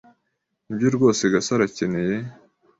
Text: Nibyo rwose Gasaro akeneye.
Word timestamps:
Nibyo 0.65 0.87
rwose 0.95 1.21
Gasaro 1.33 1.61
akeneye. 1.69 2.15